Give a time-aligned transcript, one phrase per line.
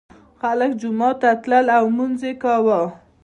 [0.41, 2.81] خلک جومات ته تلل او لمونځ یې کاوه.